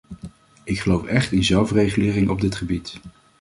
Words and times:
Ik 0.63 0.79
geloof 0.79 1.03
echt 1.05 1.31
in 1.31 1.43
zelfregulering 1.43 2.29
op 2.29 2.41
dit 2.41 2.55
gebied. 2.55 2.99